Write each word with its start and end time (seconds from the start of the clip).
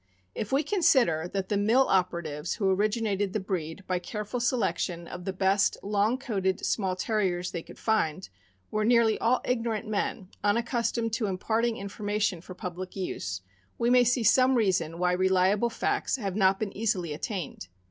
If 0.33 0.51
we 0.51 0.63
consider 0.63 1.29
that 1.31 1.49
the 1.49 1.57
mill 1.57 1.85
operatives 1.87 2.55
who 2.55 2.71
originated 2.71 3.33
the 3.33 3.39
breed 3.39 3.83
by 3.85 3.99
careful 3.99 4.39
selection 4.39 5.07
of 5.07 5.25
the 5.25 5.31
best 5.31 5.77
long 5.83 6.17
coated 6.17 6.65
small 6.65 6.95
Terriers 6.95 7.51
they 7.51 7.61
could 7.61 7.77
find 7.77 8.27
were 8.71 8.83
nearly 8.83 9.19
all 9.19 9.41
ignorant 9.45 9.87
men, 9.87 10.29
unaccustomed 10.43 11.13
to 11.13 11.27
imparting 11.27 11.77
information 11.77 12.41
for 12.41 12.55
public 12.55 12.95
use, 12.95 13.41
we 13.77 13.91
may 13.91 14.03
see 14.03 14.23
some 14.23 14.55
reason 14.55 14.97
why 14.97 15.11
reliable 15.11 15.69
facts 15.69 16.15
have 16.15 16.35
not 16.35 16.59
been 16.59 16.75
easily 16.75 17.13
attained. 17.13 17.67